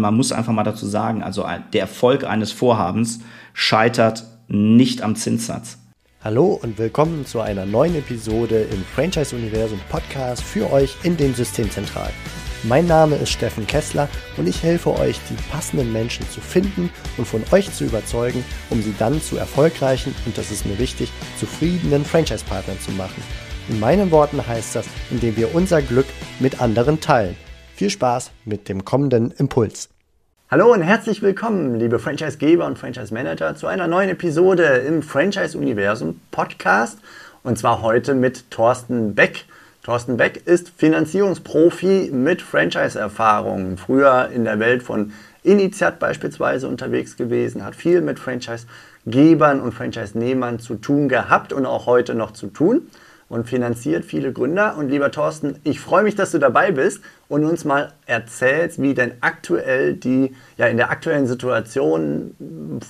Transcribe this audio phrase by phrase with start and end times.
[0.00, 3.20] Man muss einfach mal dazu sagen, also der Erfolg eines Vorhabens
[3.52, 5.78] scheitert nicht am Zinssatz.
[6.22, 11.34] Hallo und willkommen zu einer neuen Episode im Franchise Universum Podcast für euch in den
[11.34, 12.12] Systemzentralen.
[12.64, 17.26] Mein Name ist Steffen Kessler und ich helfe euch, die passenden Menschen zu finden und
[17.26, 22.04] von euch zu überzeugen, um sie dann zu erfolgreichen und das ist mir wichtig, zufriedenen
[22.04, 23.22] Franchise-Partnern zu machen.
[23.68, 26.06] In meinen Worten heißt das, indem wir unser Glück
[26.40, 27.36] mit anderen teilen.
[27.78, 29.88] Viel Spaß mit dem kommenden Impuls.
[30.50, 36.98] Hallo und herzlich willkommen, liebe Franchise-Geber und Franchise-Manager, zu einer neuen Episode im Franchise-Universum Podcast.
[37.44, 39.44] Und zwar heute mit Thorsten Beck.
[39.84, 43.76] Thorsten Beck ist Finanzierungsprofi mit Franchise-Erfahrung.
[43.76, 45.12] Früher in der Welt von
[45.44, 51.86] Initiat beispielsweise unterwegs gewesen, hat viel mit Franchise-Gebern und Franchise-Nehmern zu tun gehabt und auch
[51.86, 52.88] heute noch zu tun
[53.28, 54.76] und finanziert viele Gründer.
[54.76, 58.94] Und lieber Thorsten, ich freue mich, dass du dabei bist und uns mal erzählst, wie
[58.94, 62.34] denn aktuell die, ja in der aktuellen Situation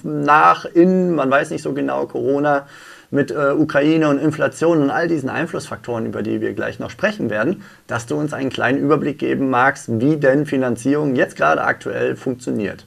[0.03, 2.67] nach, in, man weiß nicht so genau, Corona
[3.11, 7.31] mit äh, Ukraine und Inflation und all diesen Einflussfaktoren, über die wir gleich noch sprechen
[7.31, 12.17] werden, dass du uns einen kleinen Überblick geben magst, wie denn Finanzierung jetzt gerade aktuell
[12.17, 12.87] funktioniert.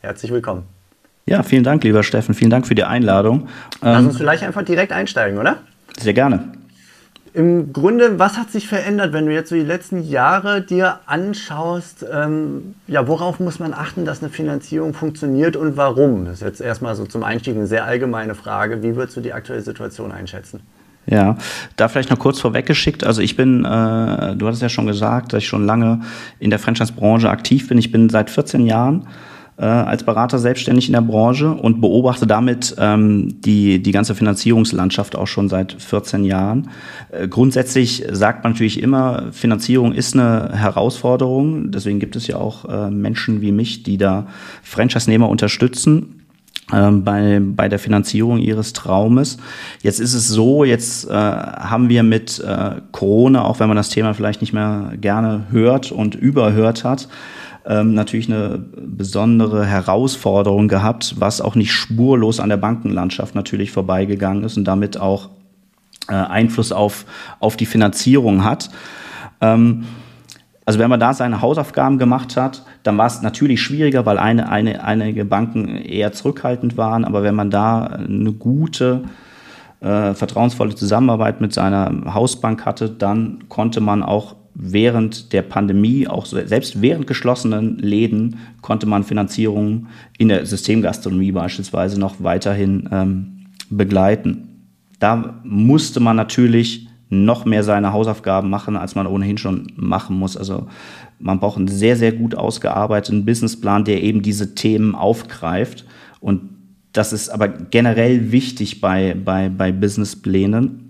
[0.00, 0.64] Herzlich willkommen.
[1.26, 2.34] Ja, vielen Dank, lieber Steffen.
[2.34, 3.48] Vielen Dank für die Einladung.
[3.80, 5.60] Lass uns ähm, vielleicht einfach direkt einsteigen, oder?
[5.98, 6.52] Sehr gerne.
[7.34, 12.06] Im Grunde, was hat sich verändert, wenn du jetzt so die letzten Jahre dir anschaust?
[12.08, 16.26] Ähm, ja, worauf muss man achten, dass eine Finanzierung funktioniert und warum?
[16.26, 18.84] Das ist jetzt erstmal so zum Einstieg eine sehr allgemeine Frage.
[18.84, 20.60] Wie würdest du die aktuelle Situation einschätzen?
[21.06, 21.36] Ja,
[21.74, 23.02] da vielleicht noch kurz vorweggeschickt.
[23.02, 26.02] Also ich bin, äh, du hattest ja schon gesagt, dass ich schon lange
[26.38, 27.78] in der Franchise-Branche aktiv bin.
[27.78, 29.08] Ich bin seit 14 Jahren
[29.56, 35.16] äh, als Berater selbstständig in der Branche und beobachte damit ähm, die, die ganze Finanzierungslandschaft
[35.16, 36.70] auch schon seit 14 Jahren.
[37.10, 41.70] Äh, grundsätzlich sagt man natürlich immer, Finanzierung ist eine Herausforderung.
[41.70, 44.26] Deswegen gibt es ja auch äh, Menschen wie mich, die da
[44.62, 46.24] Franchise-Nehmer unterstützen
[46.72, 49.36] ähm, bei, bei der Finanzierung ihres Traumes.
[49.82, 53.90] Jetzt ist es so, jetzt äh, haben wir mit äh, Corona, auch wenn man das
[53.90, 57.08] Thema vielleicht nicht mehr gerne hört und überhört hat,
[57.66, 64.44] ähm, natürlich eine besondere Herausforderung gehabt, was auch nicht spurlos an der Bankenlandschaft natürlich vorbeigegangen
[64.44, 65.30] ist und damit auch
[66.08, 67.06] äh, Einfluss auf,
[67.40, 68.70] auf die Finanzierung hat.
[69.40, 69.84] Ähm,
[70.66, 74.48] also wenn man da seine Hausaufgaben gemacht hat, dann war es natürlich schwieriger, weil eine,
[74.48, 77.04] eine, einige Banken eher zurückhaltend waren.
[77.04, 79.02] Aber wenn man da eine gute,
[79.80, 86.26] äh, vertrauensvolle Zusammenarbeit mit seiner Hausbank hatte, dann konnte man auch während der Pandemie, auch
[86.26, 94.48] selbst während geschlossenen Läden, konnte man Finanzierungen in der Systemgastronomie beispielsweise noch weiterhin ähm, begleiten.
[95.00, 100.36] Da musste man natürlich noch mehr seine Hausaufgaben machen, als man ohnehin schon machen muss.
[100.36, 100.68] Also
[101.18, 105.84] man braucht einen sehr, sehr gut ausgearbeiteten Businessplan, der eben diese Themen aufgreift.
[106.20, 106.42] Und
[106.92, 110.83] das ist aber generell wichtig bei, bei, bei Businessplänen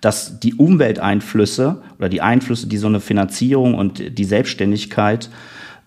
[0.00, 5.30] dass die Umwelteinflüsse oder die Einflüsse, die so eine Finanzierung und die Selbstständigkeit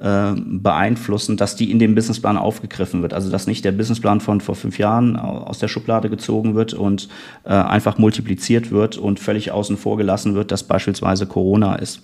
[0.02, 3.14] äh, beeinflussen, dass die in dem Businessplan aufgegriffen wird.
[3.14, 7.09] Also dass nicht der Businessplan von vor fünf Jahren aus der Schublade gezogen wird und
[7.44, 12.02] äh, einfach multipliziert wird und völlig außen vor gelassen wird, dass beispielsweise Corona ist.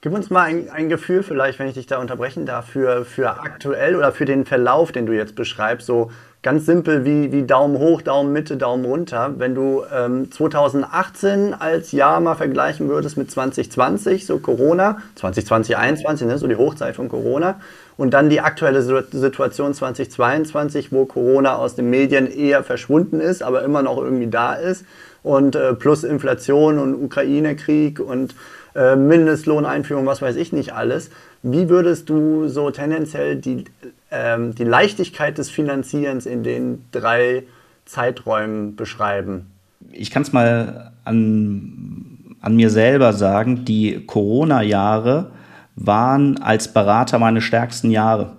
[0.00, 3.40] Gib uns mal ein, ein, Gefühl vielleicht, wenn ich dich da unterbrechen darf, für, für
[3.40, 5.86] aktuell oder für den Verlauf, den du jetzt beschreibst.
[5.86, 6.10] So
[6.44, 9.34] ganz simpel wie, wie Daumen hoch, Daumen Mitte, Daumen runter.
[9.38, 16.26] Wenn du ähm, 2018 als Jahr mal vergleichen würdest mit 2020, so Corona, 2020, 2021,
[16.28, 17.60] ne, so die Hochzeit von Corona,
[17.96, 23.62] und dann die aktuelle Situation 2022, wo Corona aus den Medien eher verschwunden ist, aber
[23.62, 24.84] immer noch irgendwie da ist,
[25.22, 28.34] und äh, plus Inflation und Ukraine-Krieg und
[28.74, 31.08] äh, Mindestlohneinführung, was weiß ich nicht alles.
[31.42, 33.64] Wie würdest du so tendenziell die,
[34.14, 37.42] ähm, die Leichtigkeit des Finanzierens in den drei
[37.84, 39.46] Zeiträumen beschreiben?
[39.90, 45.32] Ich kann es mal an, an mir selber sagen, die Corona-Jahre
[45.76, 48.32] waren als Berater meine stärksten Jahre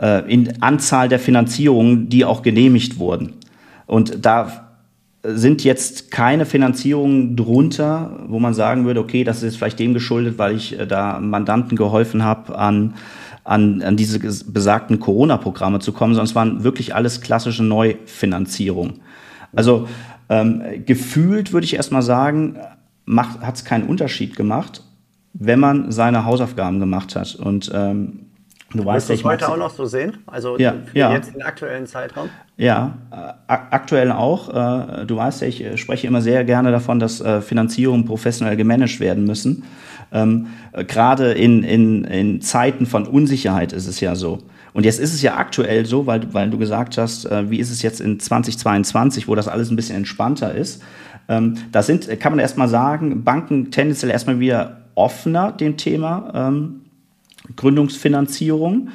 [0.00, 3.34] äh, in Anzahl der Finanzierungen, die auch genehmigt wurden.
[3.86, 4.68] Und da
[5.24, 10.38] sind jetzt keine Finanzierungen drunter, wo man sagen würde, okay, das ist vielleicht dem geschuldet,
[10.38, 12.94] weil ich äh, da Mandanten geholfen habe, an,
[13.44, 19.00] an, an diese besagten Corona-Programme zu kommen, es waren wirklich alles klassische Neufinanzierungen.
[19.54, 19.88] Also
[20.28, 22.58] ähm, gefühlt würde ich erstmal sagen,
[23.16, 24.82] hat es keinen Unterschied gemacht,
[25.34, 27.34] wenn man seine Hausaufgaben gemacht hat.
[27.34, 28.26] Und ähm,
[28.74, 30.18] Du weißt ich heute auch noch so sehen?
[30.26, 31.12] Also ja, für ja.
[31.12, 32.28] jetzt den aktuellen Zeitraum?
[32.56, 34.48] Ja, äh, aktuell auch.
[34.48, 39.00] Äh, du weißt ja, ich äh, spreche immer sehr gerne davon, dass Finanzierungen professionell gemanagt
[39.00, 39.64] werden müssen.
[40.12, 44.38] Ähm, äh, Gerade in, in, in Zeiten von Unsicherheit ist es ja so.
[44.72, 47.82] Und jetzt ist es ja aktuell so, weil, weil du gesagt hast, wie ist es
[47.82, 50.82] jetzt in 2022, wo das alles ein bisschen entspannter ist.
[51.28, 56.82] Ähm, da sind, kann man erstmal sagen, Banken tendenziell erstmal wieder offener dem Thema ähm,
[57.56, 58.88] Gründungsfinanzierung.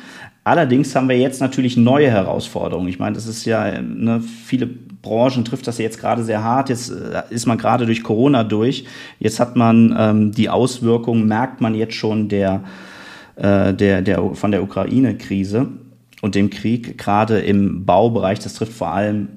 [0.44, 2.88] Allerdings haben wir jetzt natürlich neue Herausforderungen.
[2.88, 4.68] Ich meine, das ist ja, ne, viele
[5.02, 6.70] Branchen trifft das jetzt gerade sehr hart.
[6.70, 8.86] Jetzt äh, ist man gerade durch Corona durch.
[9.20, 12.64] Jetzt hat man ähm, die Auswirkungen, merkt man jetzt schon der,
[13.36, 15.68] äh, der, der, von der Ukraine-Krise
[16.22, 18.40] und dem Krieg, gerade im Baubereich.
[18.40, 19.30] Das trifft vor allem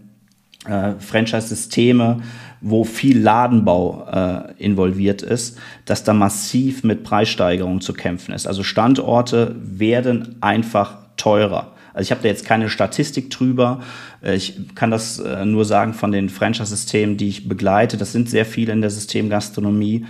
[0.66, 2.20] äh, Franchise-Systeme,
[2.60, 8.46] wo viel Ladenbau äh, involviert ist, dass da massiv mit Preissteigerungen zu kämpfen ist.
[8.46, 11.72] Also Standorte werden einfach teurer.
[11.92, 13.80] Also ich habe da jetzt keine Statistik drüber.
[14.22, 17.96] Ich kann das äh, nur sagen von den Franchise-Systemen, die ich begleite.
[17.96, 20.06] Das sind sehr viele in der Systemgastronomie.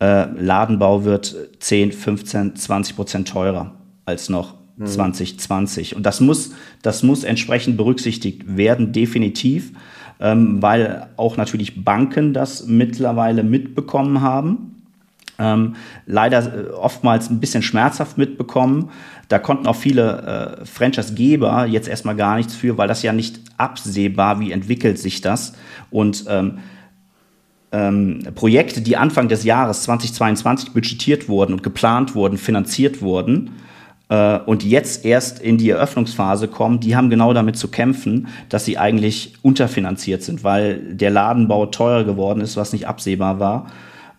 [0.00, 3.74] Äh, Ladenbau wird 10, 15, 20 Prozent teurer
[4.04, 5.92] als noch 2020.
[5.92, 5.96] Mhm.
[5.96, 6.52] Und das muss,
[6.82, 9.72] das muss entsprechend berücksichtigt werden, definitiv
[10.20, 14.74] ähm, weil auch natürlich Banken das mittlerweile mitbekommen haben.
[15.38, 15.76] Ähm,
[16.06, 18.90] leider äh, oftmals ein bisschen schmerzhaft mitbekommen.
[19.28, 23.40] Da konnten auch viele äh, Franchise-Geber jetzt erstmal gar nichts für, weil das ja nicht
[23.56, 25.52] absehbar, wie entwickelt sich das.
[25.90, 26.58] Und ähm,
[27.70, 33.50] ähm, Projekte, die Anfang des Jahres 2022 budgetiert wurden und geplant wurden, finanziert wurden,
[34.08, 38.64] äh, und jetzt erst in die Eröffnungsphase kommen, die haben genau damit zu kämpfen, dass
[38.64, 43.66] sie eigentlich unterfinanziert sind, weil der Ladenbau teuer geworden ist, was nicht absehbar war.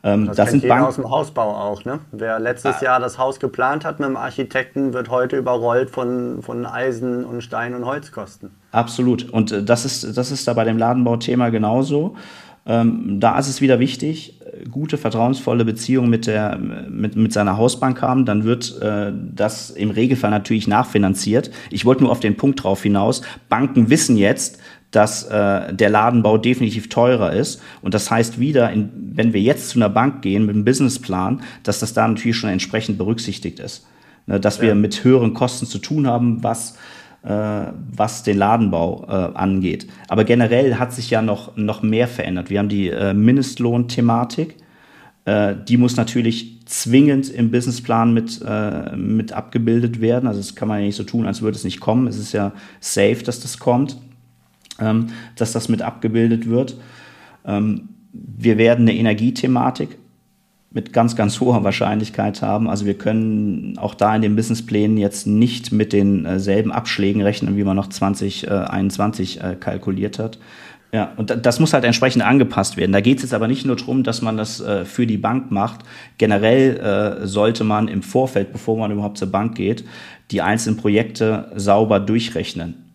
[0.02, 1.84] Ähm, das, das sind Banken aus dem Hausbau auch.
[1.84, 2.00] Ne?
[2.12, 2.84] Wer letztes ah.
[2.84, 7.42] Jahr das Haus geplant hat mit dem Architekten, wird heute überrollt von, von Eisen und
[7.42, 8.52] Stein und Holzkosten.
[8.72, 9.30] Absolut.
[9.30, 12.16] Und äh, das ist, das ist da bei dem Ladenbauthema genauso.
[12.70, 14.40] Ähm, da ist es wieder wichtig,
[14.70, 19.90] gute, vertrauensvolle Beziehung mit, der, mit, mit seiner Hausbank haben, dann wird äh, das im
[19.90, 21.52] Regelfall natürlich nachfinanziert.
[21.72, 23.22] Ich wollte nur auf den Punkt drauf hinaus.
[23.50, 24.60] Banken wissen jetzt,
[24.92, 27.62] dass äh, der Ladenbau definitiv teurer ist.
[27.82, 31.42] Und das heißt wieder, in, wenn wir jetzt zu einer Bank gehen mit einem Businessplan,
[31.64, 33.88] dass das da natürlich schon entsprechend berücksichtigt ist.
[34.26, 34.64] Ne, dass ja.
[34.64, 36.78] wir mit höheren Kosten zu tun haben, was
[37.22, 39.88] was den Ladenbau äh, angeht.
[40.08, 42.50] Aber generell hat sich ja noch, noch mehr verändert.
[42.50, 44.56] Wir haben die äh, Mindestlohn-Thematik.
[45.26, 50.28] Äh, die muss natürlich zwingend im Businessplan mit, äh, mit abgebildet werden.
[50.28, 52.08] Also das kann man ja nicht so tun, als würde es nicht kommen.
[52.08, 53.98] Es ist ja safe, dass das kommt,
[54.80, 56.78] ähm, dass das mit abgebildet wird.
[57.46, 59.98] Ähm, wir werden eine Energiethematik
[60.72, 62.70] mit ganz, ganz hoher Wahrscheinlichkeit haben.
[62.70, 67.64] Also wir können auch da in den Businessplänen jetzt nicht mit denselben Abschlägen rechnen, wie
[67.64, 70.38] man noch 2021 äh, kalkuliert hat.
[70.92, 72.92] Ja, und das muss halt entsprechend angepasst werden.
[72.92, 75.52] Da geht es jetzt aber nicht nur darum, dass man das äh, für die Bank
[75.52, 75.82] macht.
[76.18, 79.84] Generell äh, sollte man im Vorfeld, bevor man überhaupt zur Bank geht,
[80.32, 82.86] die einzelnen Projekte sauber durchrechnen.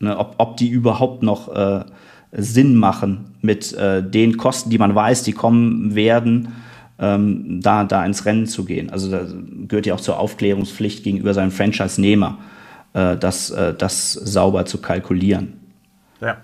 [0.00, 1.84] Ne, ob, ob die überhaupt noch äh,
[2.32, 6.48] Sinn machen mit äh, den Kosten, die man weiß, die kommen werden
[7.02, 8.88] ähm, da, da ins Rennen zu gehen.
[8.90, 9.26] Also da
[9.66, 12.38] gehört ja auch zur Aufklärungspflicht gegenüber seinem Franchise-Nehmer,
[12.94, 15.60] äh, das, äh, das sauber zu kalkulieren.
[16.20, 16.36] Ja.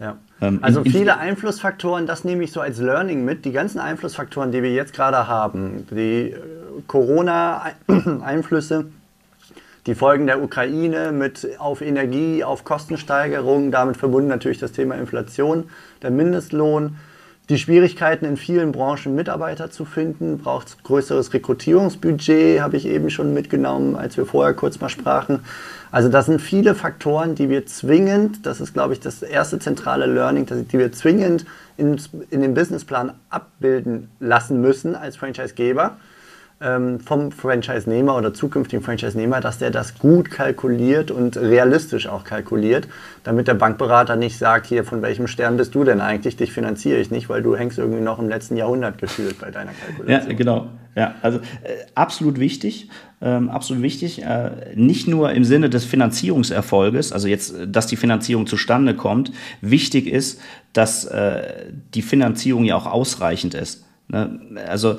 [0.00, 0.16] Ja.
[0.40, 3.44] Ähm, also viele Einflussfaktoren, das nehme ich so als Learning mit.
[3.44, 6.36] Die ganzen Einflussfaktoren, die wir jetzt gerade haben, die äh,
[6.88, 8.86] Corona-Einflüsse,
[9.86, 15.70] die Folgen der Ukraine mit auf Energie, auf Kostensteigerungen, damit verbunden natürlich das Thema Inflation,
[16.02, 16.96] der Mindestlohn,
[17.48, 23.32] die Schwierigkeiten in vielen Branchen Mitarbeiter zu finden, braucht größeres Rekrutierungsbudget, habe ich eben schon
[23.32, 25.40] mitgenommen, als wir vorher kurz mal sprachen.
[25.90, 30.04] Also das sind viele Faktoren, die wir zwingend, das ist glaube ich das erste zentrale
[30.04, 31.46] Learning, die wir zwingend
[31.78, 35.96] in, in den Businessplan abbilden lassen müssen als Franchisegeber
[36.60, 42.88] vom Franchise-Nehmer oder zukünftigen Franchise-Nehmer, dass der das gut kalkuliert und realistisch auch kalkuliert,
[43.22, 46.98] damit der Bankberater nicht sagt, hier, von welchem Stern bist du denn eigentlich, dich finanziere
[46.98, 50.30] ich nicht, weil du hängst irgendwie noch im letzten Jahrhundert gefühlt bei deiner Kalkulation.
[50.30, 50.66] Ja, genau.
[50.96, 52.88] Ja, also äh, absolut wichtig,
[53.20, 58.48] ähm, absolut wichtig, äh, nicht nur im Sinne des Finanzierungserfolges, also jetzt, dass die Finanzierung
[58.48, 60.40] zustande kommt, wichtig ist,
[60.72, 63.84] dass äh, die Finanzierung ja auch ausreichend ist.
[64.08, 64.40] Ne?
[64.66, 64.98] Also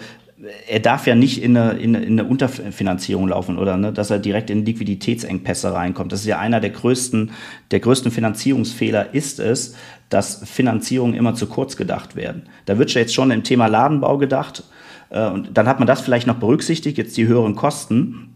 [0.67, 4.49] er darf ja nicht in eine, in eine Unterfinanzierung laufen oder ne, dass er direkt
[4.49, 6.11] in Liquiditätsengpässe reinkommt.
[6.11, 7.31] Das ist ja einer der größten,
[7.71, 9.75] der größten Finanzierungsfehler ist es,
[10.09, 12.43] dass Finanzierungen immer zu kurz gedacht werden.
[12.65, 14.63] Da wird ja jetzt schon im Thema Ladenbau gedacht
[15.09, 18.28] äh, und dann hat man das vielleicht noch berücksichtigt, jetzt die höheren Kosten.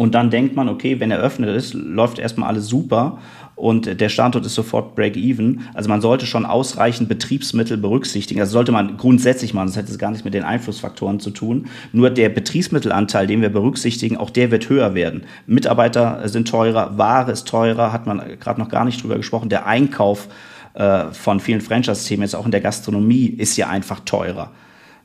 [0.00, 3.18] Und dann denkt man, okay, wenn er eröffnet ist, läuft erstmal alles super
[3.54, 5.60] und der Standort ist sofort Break-Even.
[5.74, 8.40] Also man sollte schon ausreichend Betriebsmittel berücksichtigen.
[8.40, 11.66] Das sollte man grundsätzlich machen, das hätte es gar nichts mit den Einflussfaktoren zu tun.
[11.92, 15.24] Nur der Betriebsmittelanteil, den wir berücksichtigen, auch der wird höher werden.
[15.46, 19.50] Mitarbeiter sind teurer, Ware ist teurer, hat man gerade noch gar nicht drüber gesprochen.
[19.50, 20.28] Der Einkauf
[20.72, 24.50] äh, von vielen Franchise-Systemen, jetzt auch in der Gastronomie, ist ja einfach teurer.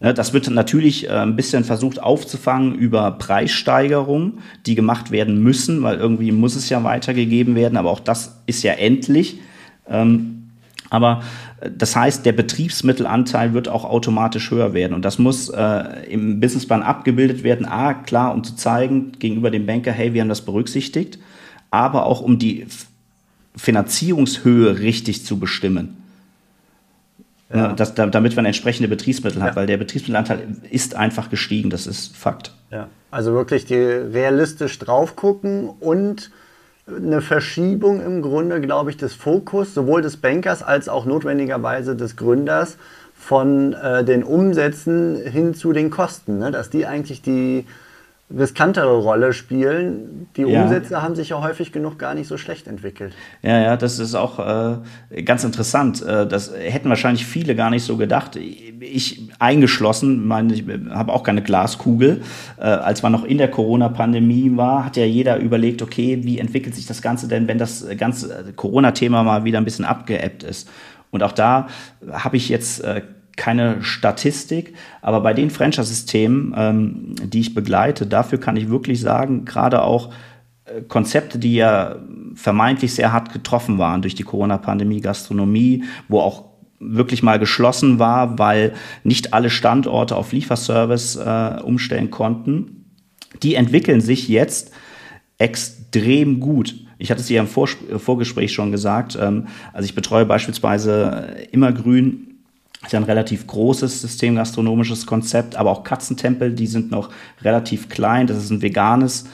[0.02, 5.84] Ne, das wird natürlich äh, ein bisschen versucht aufzufangen über Preissteigerungen, die gemacht werden müssen,
[5.84, 9.40] weil irgendwie muss es ja weitergegeben werden, aber auch das ist ja endlich.
[9.90, 10.52] Ähm,
[10.90, 11.24] aber
[11.62, 14.94] äh, das heißt, der Betriebsmittelanteil wird auch automatisch höher werden.
[14.94, 17.66] Und das muss äh, im Businessplan abgebildet werden.
[17.66, 21.20] A, klar, um zu zeigen gegenüber dem Banker, hey, wir haben das berücksichtigt,
[21.72, 22.68] aber auch um die
[23.56, 26.05] Finanzierungshöhe richtig zu bestimmen.
[27.56, 27.74] Ja.
[27.74, 29.56] Das, damit man entsprechende Betriebsmittel hat, ja.
[29.56, 32.54] weil der Betriebsmittelanteil ist einfach gestiegen, das ist Fakt.
[32.72, 32.88] Ja.
[33.12, 36.32] Also wirklich die realistisch drauf gucken und
[36.88, 42.16] eine Verschiebung im Grunde, glaube ich, des Fokus sowohl des Bankers als auch notwendigerweise des
[42.16, 42.78] Gründers
[43.16, 46.52] von äh, den Umsätzen hin zu den Kosten, ne?
[46.52, 47.66] dass die eigentlich die
[48.34, 50.28] riskantere Rolle spielen.
[50.36, 51.04] Die Umsätze ja.
[51.04, 53.14] haben sich ja häufig genug gar nicht so schlecht entwickelt.
[53.44, 56.02] Ja, ja, das ist auch äh, ganz interessant.
[56.02, 58.36] Äh, das hätten wahrscheinlich viele gar nicht so gedacht.
[58.36, 62.22] Ich eingeschlossen, meine, ich habe auch keine Glaskugel.
[62.58, 66.74] Äh, als man noch in der Corona-Pandemie war, hat ja jeder überlegt, okay, wie entwickelt
[66.74, 70.68] sich das Ganze denn, wenn das ganze Corona-Thema mal wieder ein bisschen abgeebbt ist.
[71.12, 71.68] Und auch da
[72.12, 73.02] habe ich jetzt äh,
[73.36, 79.46] keine Statistik, aber bei den Franchise-Systemen, ähm, die ich begleite, dafür kann ich wirklich sagen,
[79.46, 80.12] gerade auch
[80.66, 81.98] äh, Konzepte, die ja
[82.36, 86.46] vermeintlich sehr hart getroffen waren durch die Corona-Pandemie, Gastronomie, wo auch
[86.80, 88.74] wirklich mal geschlossen war, weil
[89.04, 92.86] nicht alle Standorte auf Lieferservice äh, umstellen konnten,
[93.44, 94.72] die entwickeln sich jetzt
[95.38, 96.76] extrem gut.
[96.98, 99.18] Ich hatte es ja im Vor Vorgespräch schon gesagt.
[99.20, 102.35] Ähm, also ich betreue beispielsweise Immergrün
[102.84, 107.10] ist ja ein relativ großes systemgastronomisches Konzept, aber auch Katzentempel, die sind noch
[107.42, 108.28] relativ klein.
[108.28, 109.26] Das ist ein veganes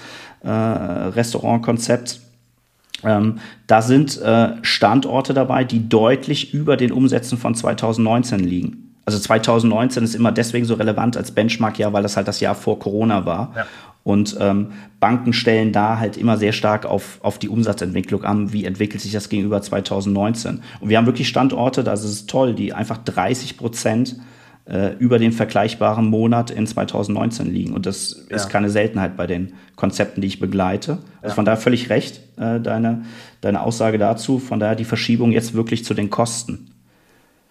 [0.44, 2.20] äh, Restaurantkonzept.
[3.04, 8.96] Ähm, da sind äh, Standorte dabei, die deutlich über den Umsätzen von 2019 liegen.
[9.06, 12.56] Also 2019 ist immer deswegen so relevant als Benchmark, ja, weil das halt das Jahr
[12.56, 13.52] vor Corona war.
[13.56, 13.66] Ja.
[14.04, 18.66] Und ähm, Banken stellen da halt immer sehr stark auf, auf die Umsatzentwicklung an, wie
[18.66, 20.62] entwickelt sich das gegenüber 2019.
[20.80, 24.16] Und wir haben wirklich Standorte, das ist toll, die einfach 30 Prozent
[24.66, 27.74] äh, über den vergleichbaren Monat in 2019 liegen.
[27.74, 28.36] Und das ja.
[28.36, 31.00] ist keine Seltenheit bei den Konzepten, die ich begleite.
[31.22, 31.34] Also ja.
[31.34, 33.04] von daher völlig recht, äh, deine,
[33.42, 34.40] deine Aussage dazu.
[34.40, 36.72] Von daher die Verschiebung jetzt wirklich zu den Kosten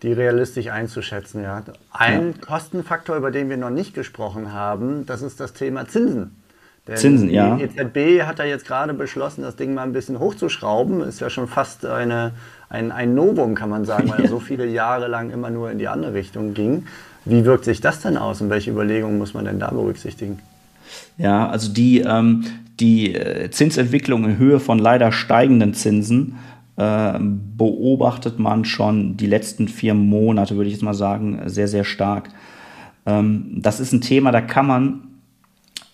[0.03, 1.43] die realistisch einzuschätzen.
[1.43, 1.63] Ja.
[1.91, 2.47] Ein ja.
[2.47, 6.40] Kostenfaktor, über den wir noch nicht gesprochen haben, das ist das Thema Zinsen.
[6.91, 7.57] Denn Zinsen, die ja.
[7.57, 11.03] Die EZB hat ja jetzt gerade beschlossen, das Ding mal ein bisschen hochzuschrauben.
[11.03, 12.33] Ist ja schon fast eine,
[12.69, 15.79] ein, ein Novum, kann man sagen, weil er so viele Jahre lang immer nur in
[15.79, 16.87] die andere Richtung ging.
[17.25, 20.41] Wie wirkt sich das denn aus und welche Überlegungen muss man denn da berücksichtigen?
[21.17, 22.45] Ja, also die, ähm,
[22.81, 26.39] die äh, Zinsentwicklung in Höhe von leider steigenden Zinsen
[26.77, 31.85] äh, beobachtet man schon die letzten vier Monate, würde ich jetzt mal sagen, sehr, sehr
[31.85, 32.31] stark.
[33.07, 35.03] Ähm, das ist ein Thema, da kann man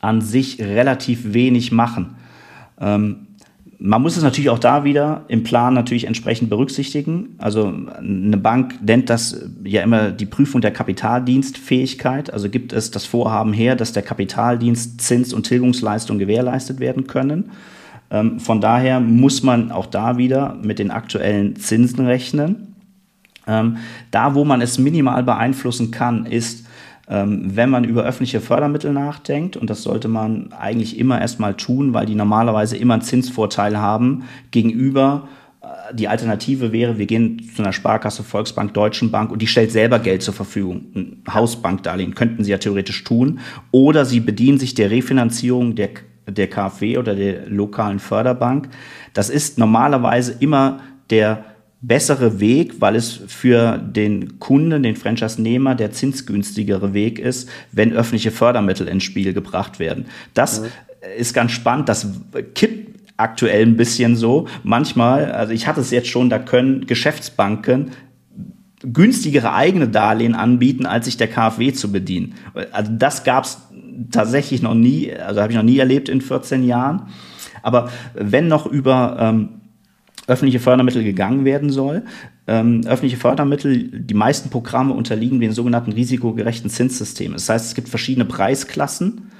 [0.01, 2.17] an sich relativ wenig machen.
[2.81, 3.27] Ähm,
[3.79, 7.35] man muss es natürlich auch da wieder im Plan natürlich entsprechend berücksichtigen.
[7.39, 12.33] Also eine Bank nennt das ja immer die Prüfung der Kapitaldienstfähigkeit.
[12.33, 17.51] Also gibt es das Vorhaben her, dass der Kapitaldienst Zins- und Tilgungsleistung gewährleistet werden können.
[18.11, 22.75] Ähm, von daher muss man auch da wieder mit den aktuellen Zinsen rechnen.
[23.47, 23.77] Ähm,
[24.11, 26.66] da, wo man es minimal beeinflussen kann, ist,
[27.09, 32.07] wenn man über öffentliche Fördermittel nachdenkt, und das sollte man eigentlich immer erstmal tun, weil
[32.07, 35.29] die normalerweise immer einen Zinsvorteil haben gegenüber
[35.63, 39.71] äh, die Alternative wäre, wir gehen zu einer Sparkasse, Volksbank, Deutschen Bank und die stellt
[39.71, 40.87] selber Geld zur Verfügung.
[40.97, 43.39] Ein Hausbankdarlehen könnten sie ja theoretisch tun.
[43.71, 45.91] Oder sie bedienen sich der Refinanzierung der
[46.29, 48.69] der KfW oder der lokalen Förderbank.
[49.13, 51.45] Das ist normalerweise immer der
[51.87, 58.33] bessere Weg, weil es für den Kunden, den Franchise-Nehmer, der zinsgünstigere Weg ist, wenn öffentliche
[58.33, 60.07] Fördermittel ins Spiel gebracht werden.
[60.35, 60.67] Das mhm.
[61.17, 61.89] ist ganz spannend.
[61.89, 62.09] Das
[62.55, 64.49] kippt aktuell ein bisschen so.
[64.65, 67.93] Manchmal, also ich hatte es jetzt schon, da können Geschäftsbanken
[68.83, 72.35] günstigere eigene Darlehen anbieten, als sich der KfW zu bedienen.
[72.73, 73.59] Also das gab es
[74.11, 77.09] tatsächlich noch nie, also habe ich noch nie erlebt in 14 Jahren.
[77.63, 79.49] Aber wenn noch über ähm,
[80.27, 82.03] öffentliche Fördermittel gegangen werden soll,
[82.47, 87.35] ähm, öffentliche Fördermittel, die meisten Programme unterliegen den sogenannten risikogerechten Zinssystemen.
[87.35, 89.31] Das heißt, es gibt verschiedene Preisklassen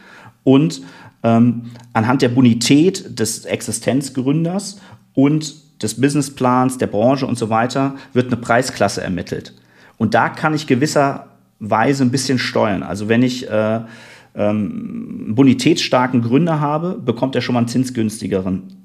[0.45, 0.83] und
[1.23, 1.63] ähm,
[1.93, 4.81] anhand der Bonität des Existenzgründers
[5.15, 9.55] und des Businessplans, der Branche und so weiter, wird eine Preisklasse ermittelt.
[9.99, 12.83] Und da kann ich gewisserweise ein bisschen steuern.
[12.83, 13.81] Also wenn ich äh,
[14.35, 18.76] ähm, bonitätsstarken Gründer habe, bekommt er schon mal einen zinsgünstigeren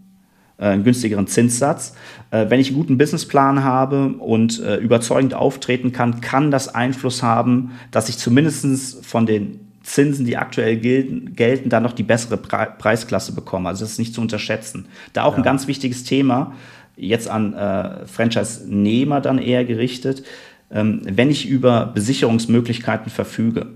[0.65, 1.95] einen günstigeren Zinssatz.
[2.31, 7.23] Äh, wenn ich einen guten Businessplan habe und äh, überzeugend auftreten kann, kann das Einfluss
[7.23, 12.37] haben, dass ich zumindest von den Zinsen, die aktuell gelten, gelten dann noch die bessere
[12.37, 13.69] Pre Preisklasse bekomme.
[13.69, 14.85] Also das ist nicht zu unterschätzen.
[15.13, 15.37] Da auch ja.
[15.37, 16.53] ein ganz wichtiges Thema,
[16.95, 20.23] jetzt an äh, Franchise-Nehmer dann eher gerichtet.
[20.71, 23.67] Ähm, wenn ich über Besicherungsmöglichkeiten verfüge,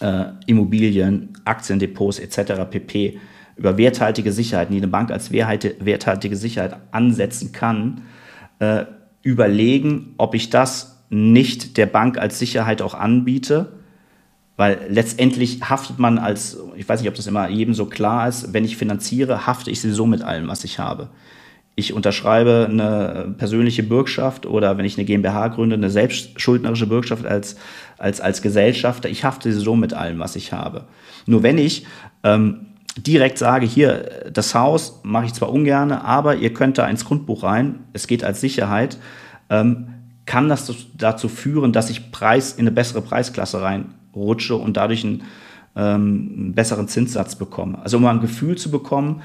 [0.00, 2.64] äh, Immobilien, Aktiendepots etc.
[2.68, 3.20] pp.
[3.56, 8.02] Über werthaltige Sicherheiten, die eine Bank als werthaltige Sicherheit ansetzen kann,
[8.58, 8.84] äh,
[9.22, 13.72] überlegen, ob ich das nicht der Bank als Sicherheit auch anbiete.
[14.56, 18.52] Weil letztendlich haftet man als, ich weiß nicht, ob das immer jedem so klar ist,
[18.52, 21.10] wenn ich finanziere, hafte ich sowieso mit allem, was ich habe
[21.76, 27.56] ich unterschreibe eine persönliche Bürgschaft oder wenn ich eine GmbH gründe, eine selbstschuldnerische Bürgschaft als,
[27.98, 29.08] als, als Gesellschafter.
[29.08, 30.84] Ich hafte so mit allem, was ich habe.
[31.26, 31.84] Nur wenn ich
[32.22, 37.04] ähm, direkt sage, hier, das Haus mache ich zwar ungern, aber ihr könnt da ins
[37.04, 38.98] Grundbuch rein, es geht als Sicherheit,
[39.50, 39.88] ähm,
[40.26, 45.24] kann das dazu führen, dass ich Preis in eine bessere Preisklasse reinrutsche und dadurch einen,
[45.76, 47.78] ähm, einen besseren Zinssatz bekomme.
[47.82, 49.22] Also um mal ein Gefühl zu bekommen,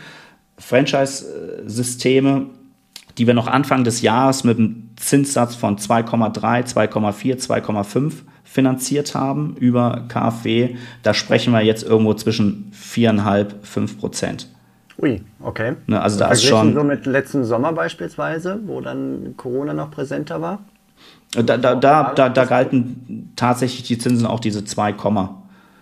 [0.57, 2.47] Franchise-Systeme,
[3.19, 8.13] die wir noch Anfang des Jahres mit einem Zinssatz von 2,3, 2,4, 2,5
[8.45, 14.47] finanziert haben über KfW, da sprechen wir jetzt irgendwo zwischen 4,5, 5 Prozent.
[15.01, 15.75] Ui, okay.
[15.87, 16.73] Ne, also da ist schon.
[16.73, 20.59] so mit letzten Sommer beispielsweise, wo dann Corona noch präsenter war?
[21.33, 24.93] Da, da, da, da, da galten tatsächlich die Zinsen auch diese 2,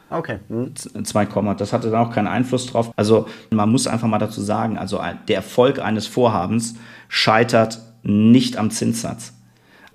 [0.09, 0.39] Okay.
[0.47, 0.73] Hm.
[0.75, 1.25] 2,
[1.57, 2.91] das hatte dann auch keinen Einfluss drauf.
[2.95, 6.75] Also man muss einfach mal dazu sagen, also der Erfolg eines Vorhabens
[7.07, 9.33] scheitert nicht am Zinssatz.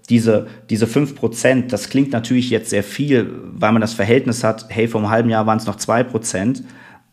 [0.09, 4.89] Diese, diese 5%, das klingt natürlich jetzt sehr viel, weil man das Verhältnis hat, hey,
[4.89, 6.63] vor einem halben Jahr waren es noch 2%,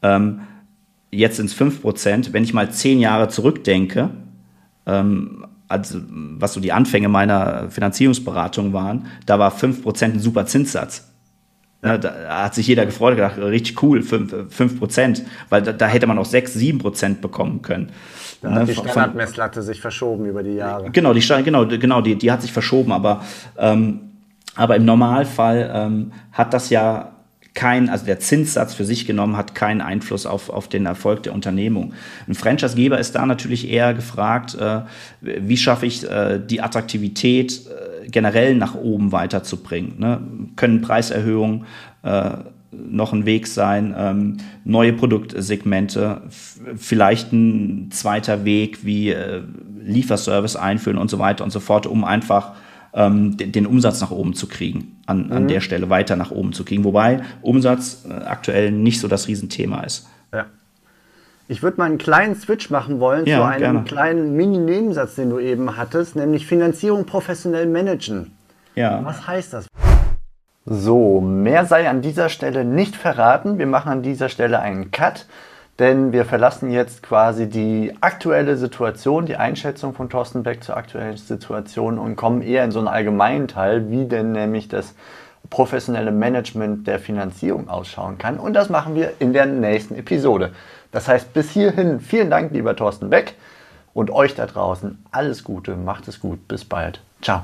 [0.02, 0.42] ähm,
[1.12, 2.34] jetzt sind es 5%.
[2.34, 4.10] Wenn ich mal zehn Jahre zurückdenke,
[4.86, 11.09] ähm, also was so die Anfänge meiner Finanzierungsberatung waren, da war 5% ein super Zinssatz.
[11.82, 16.08] Ja, da hat sich jeder gefreut gedacht, richtig cool, 5 Prozent, weil da, da, hätte
[16.08, 17.92] man auch 6, 7 Prozent bekommen können.
[18.42, 20.92] Da ne, hat die Standardmesslatte sich verschoben über die Jahre.
[20.92, 23.24] Genau, die, genau, genau die, die hat sich verschoben, aber,
[23.58, 24.02] ähm,
[24.56, 27.14] aber im Normalfall ähm, hat das ja
[27.54, 31.34] kein, also der Zinssatz für sich genommen hat keinen Einfluss auf, auf den Erfolg der
[31.34, 31.94] Unternehmung.
[32.28, 34.82] Ein Franchisegeber ist da natürlich eher gefragt, äh,
[35.22, 39.94] wie schaffe ich äh, die Attraktivität äh, generell nach oben weiterzubringen.
[39.98, 40.22] Ne?
[40.56, 41.66] Können Preiserhöhungen
[42.04, 42.32] äh,
[42.72, 46.22] noch ein Weg sein, ähm, neue Produktsegmente,
[46.76, 49.42] vielleicht ein zweiter Weg wie äh,
[49.84, 52.54] Lieferservice einführen und so weiter und so fort, um einfach
[52.94, 55.48] ähm, den, den, Umsatz nach oben zu kriegen, an, an mhm.
[55.48, 56.84] der Stelle weiter nach oben zu kriegen.
[56.84, 60.08] Wobei Umsatz äh, aktuell nicht so das Riesenthema ist.
[61.52, 63.84] Ich würde mal einen kleinen Switch machen wollen ja, zu einem gerne.
[63.84, 68.38] kleinen Mini-Nebensatz, den du eben hattest, nämlich Finanzierung professionell managen.
[68.76, 69.04] Ja.
[69.04, 69.68] Was heißt das?
[70.66, 73.58] So, mehr sei an dieser Stelle nicht verraten.
[73.58, 75.26] Wir machen an dieser Stelle einen Cut
[75.80, 81.16] denn wir verlassen jetzt quasi die aktuelle Situation, die Einschätzung von Thorsten Beck zur aktuellen
[81.16, 84.94] Situation und kommen eher in so einen allgemeinen Teil, wie denn nämlich das
[85.50, 88.38] professionelle Management der Finanzierung ausschauen kann.
[88.38, 90.52] Und das machen wir in der nächsten Episode.
[90.92, 93.36] Das heißt, bis hierhin vielen Dank, lieber Thorsten Beck
[93.94, 97.02] und euch da draußen alles Gute, macht es gut, bis bald.
[97.22, 97.44] Ciao.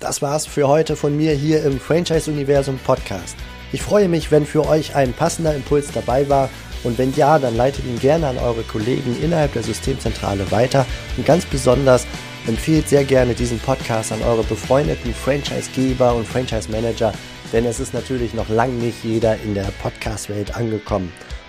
[0.00, 3.36] Das war's für heute von mir hier im Franchise Universum Podcast.
[3.72, 6.48] Ich freue mich, wenn für euch ein passender Impuls dabei war
[6.84, 10.86] und wenn ja, dann leitet ihn gerne an eure Kollegen innerhalb der Systemzentrale weiter.
[11.16, 12.06] Und ganz besonders
[12.46, 17.12] empfiehlt sehr gerne diesen Podcast an eure befreundeten Franchisegeber und Franchise-Manager,
[17.52, 21.12] denn es ist natürlich noch lang nicht jeder in der Podcast-Welt angekommen.